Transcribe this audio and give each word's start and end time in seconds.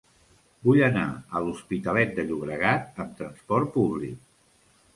Vull 0.67 0.79
anar 0.85 1.03
a 1.15 1.41
l'Hospitalet 1.43 2.17
de 2.21 2.27
Llobregat 2.31 2.99
amb 3.07 3.15
trasport 3.23 3.73
públic. 3.79 4.21